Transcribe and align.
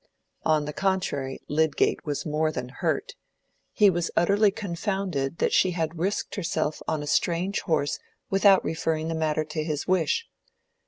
On 0.43 0.65
the 0.65 0.73
contrary 0.73 1.39
Lydgate 1.47 2.07
was 2.07 2.25
more 2.25 2.51
than 2.51 2.69
hurt—he 2.69 3.87
was 3.91 4.09
utterly 4.17 4.49
confounded 4.49 5.37
that 5.37 5.53
she 5.53 5.73
had 5.77 5.99
risked 5.99 6.33
herself 6.33 6.81
on 6.87 7.03
a 7.03 7.05
strange 7.05 7.59
horse 7.61 7.99
without 8.27 8.65
referring 8.65 9.09
the 9.09 9.13
matter 9.13 9.43
to 9.43 9.63
his 9.63 9.85
wish. 9.87 10.25